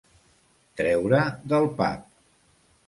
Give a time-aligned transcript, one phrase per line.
[0.81, 1.21] Treure
[1.55, 2.11] del pap.